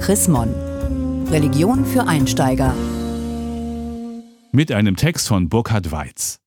[0.00, 0.48] Chris Mon.
[1.28, 2.74] Religion für Einsteiger.
[4.50, 6.40] Mit einem Text von Burkhard Weiz.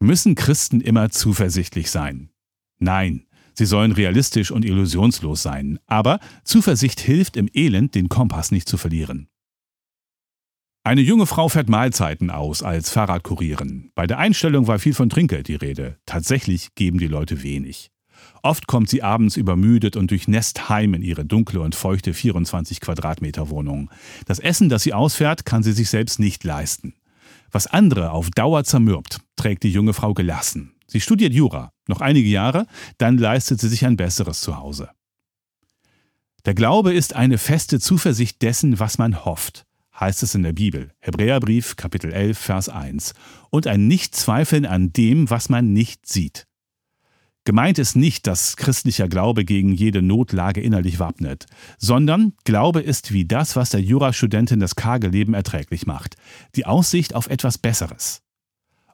[0.00, 2.30] Müssen Christen immer zuversichtlich sein?
[2.78, 8.66] Nein, sie sollen realistisch und illusionslos sein, aber Zuversicht hilft im Elend, den Kompass nicht
[8.66, 9.28] zu verlieren.
[10.84, 13.92] Eine junge Frau fährt Mahlzeiten aus als Fahrradkurierin.
[13.94, 15.98] Bei der Einstellung war viel von Trinkgeld die Rede.
[16.06, 17.90] Tatsächlich geben die Leute wenig.
[18.42, 23.50] Oft kommt sie abends übermüdet und durchnässt heim in ihre dunkle und feuchte 24 Quadratmeter
[23.50, 23.90] Wohnung.
[24.26, 26.94] Das Essen, das sie ausfährt, kann sie sich selbst nicht leisten.
[27.50, 30.74] Was andere auf Dauer zermürbt, trägt die junge Frau gelassen.
[30.86, 34.90] Sie studiert Jura, noch einige Jahre, dann leistet sie sich ein besseres Zuhause.
[36.44, 39.66] Der Glaube ist eine feste Zuversicht dessen, was man hofft,
[40.00, 43.12] heißt es in der Bibel, Hebräerbrief Kapitel 11, Vers 1,
[43.50, 46.47] und ein Nichtzweifeln an dem, was man nicht sieht.
[47.48, 51.46] Gemeint ist nicht, dass christlicher Glaube gegen jede Notlage innerlich wappnet,
[51.78, 56.16] sondern Glaube ist wie das, was der Jurastudentin das karge Leben erträglich macht,
[56.56, 58.20] die Aussicht auf etwas Besseres.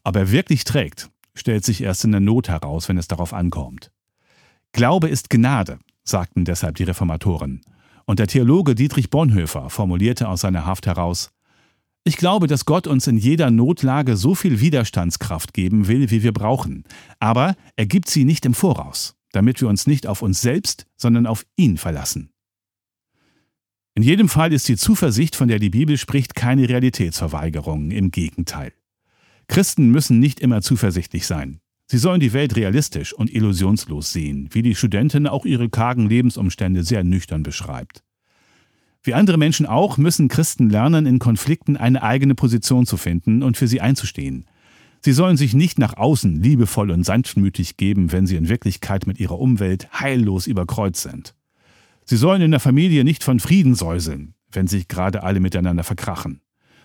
[0.04, 3.90] Ob er wirklich trägt, stellt sich erst in der Not heraus, wenn es darauf ankommt.
[4.70, 7.60] Glaube ist Gnade, sagten deshalb die Reformatoren.
[8.04, 11.32] Und der Theologe Dietrich Bonhoeffer formulierte aus seiner Haft heraus
[12.04, 16.32] ich glaube, dass Gott uns in jeder Notlage so viel Widerstandskraft geben will, wie wir
[16.32, 16.84] brauchen.
[17.18, 21.26] Aber er gibt sie nicht im Voraus, damit wir uns nicht auf uns selbst, sondern
[21.26, 22.30] auf ihn verlassen.
[23.94, 28.72] In jedem Fall ist die Zuversicht, von der die Bibel spricht, keine Realitätsverweigerung, im Gegenteil.
[29.46, 31.60] Christen müssen nicht immer zuversichtlich sein.
[31.86, 36.82] Sie sollen die Welt realistisch und illusionslos sehen, wie die Studentin auch ihre kargen Lebensumstände
[36.82, 38.02] sehr nüchtern beschreibt.
[39.04, 43.58] Wie andere Menschen auch müssen Christen lernen, in Konflikten eine eigene Position zu finden und
[43.58, 44.46] für sie einzustehen.
[45.02, 49.20] Sie sollen sich nicht nach außen liebevoll und sanftmütig geben, wenn sie in Wirklichkeit mit
[49.20, 51.34] ihrer Umwelt heillos überkreuzt sind.
[52.06, 56.40] Sie sollen in der Familie nicht von Frieden säuseln, wenn sich gerade alle miteinander verkrachen.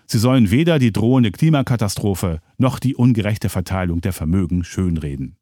[0.06, 5.36] Sie sollen weder die drohende Klimakatastrophe noch die ungerechte Verteilung der Vermögen schönreden.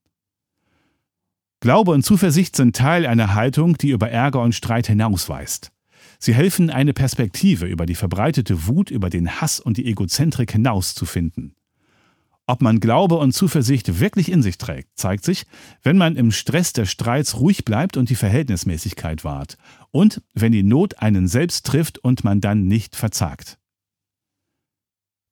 [1.58, 5.72] Glaube und Zuversicht sind Teil einer Haltung, die über Ärger und Streit hinausweist.
[6.18, 10.94] Sie helfen, eine Perspektive über die verbreitete Wut, über den Hass und die Egozentrik hinaus
[10.94, 11.54] zu finden.
[12.46, 15.44] Ob man Glaube und Zuversicht wirklich in sich trägt, zeigt sich,
[15.82, 19.58] wenn man im Stress des Streits ruhig bleibt und die Verhältnismäßigkeit wahrt
[19.90, 23.58] und wenn die Not einen selbst trifft und man dann nicht verzagt.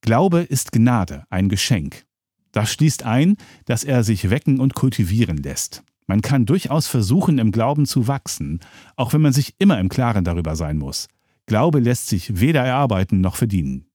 [0.02, 2.04] Glaube ist Gnade, ein Geschenk.
[2.52, 5.84] Das schließt ein, dass er sich wecken und kultivieren lässt.
[6.06, 8.60] Man kann durchaus versuchen, im Glauben zu wachsen,
[8.94, 11.08] auch wenn man sich immer im Klaren darüber sein muss.
[11.46, 13.86] Glaube lässt sich weder erarbeiten noch verdienen.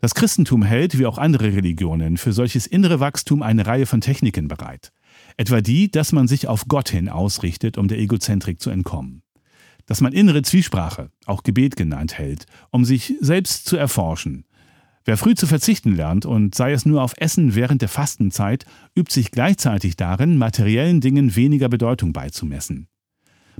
[0.00, 4.46] Das Christentum hält, wie auch andere Religionen, für solches innere Wachstum eine Reihe von Techniken
[4.46, 4.92] bereit.
[5.36, 9.22] Etwa die, dass man sich auf Gott hin ausrichtet, um der Egozentrik zu entkommen.
[9.86, 14.44] Dass man innere Zwiesprache, auch Gebet genannt, hält, um sich selbst zu erforschen,
[15.04, 19.12] Wer früh zu verzichten lernt und sei es nur auf Essen während der Fastenzeit, übt
[19.12, 22.88] sich gleichzeitig darin, materiellen Dingen weniger Bedeutung beizumessen.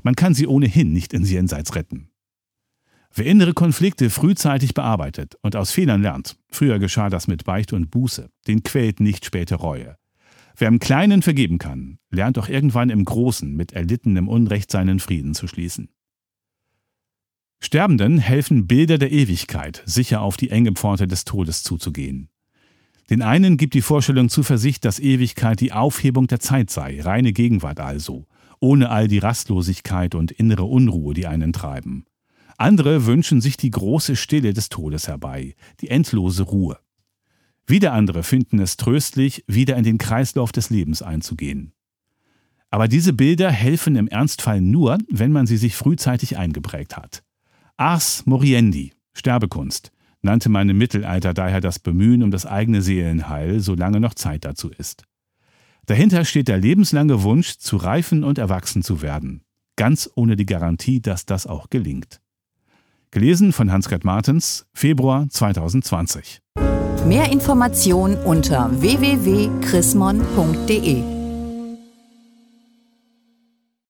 [0.02, 2.10] Man kann sie ohnehin nicht ins Jenseits retten.
[3.14, 7.90] Wer innere Konflikte frühzeitig bearbeitet und aus Fehlern lernt, früher geschah das mit Beicht und
[7.90, 9.96] Buße, den quält nicht späte Reue.
[10.56, 15.34] Wer im Kleinen vergeben kann, lernt auch irgendwann im Großen mit erlittenem Unrecht seinen Frieden
[15.34, 15.88] zu schließen.
[17.60, 22.28] Sterbenden helfen Bilder der Ewigkeit, sicher auf die enge Pforte des Todes zuzugehen.
[23.10, 27.80] Den einen gibt die Vorstellung Zuversicht, dass Ewigkeit die Aufhebung der Zeit sei, reine Gegenwart
[27.80, 28.26] also,
[28.60, 32.04] ohne all die Rastlosigkeit und innere Unruhe, die einen treiben.
[32.58, 36.78] Andere wünschen sich die große Stille des Todes herbei, die endlose Ruhe.
[37.66, 41.72] Wieder andere finden es tröstlich, wieder in den Kreislauf des Lebens einzugehen.
[42.70, 47.22] Aber diese Bilder helfen im Ernstfall nur, wenn man sie sich frühzeitig eingeprägt hat.
[47.78, 54.00] Ars moriendi, Sterbekunst, nannte man im Mittelalter daher das Bemühen um das eigene Seelenheil, solange
[54.00, 55.04] noch Zeit dazu ist.
[55.86, 59.42] Dahinter steht der lebenslange Wunsch, zu reifen und erwachsen zu werden,
[59.76, 62.20] ganz ohne die Garantie, dass das auch gelingt.
[63.12, 66.40] Gelesen von Hans-Gerd Martens, Februar 2020.
[67.06, 71.17] Mehr Informationen unter www.chrismon.de